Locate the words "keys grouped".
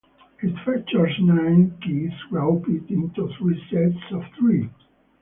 1.83-2.67